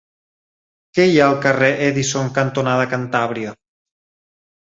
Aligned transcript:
Què 0.97 1.03
hi 1.09 1.19
ha 1.23 1.27
al 1.33 1.37
carrer 1.43 1.67
Edison 1.89 2.33
cantonada 2.39 2.87
Cantàbria? 2.95 3.55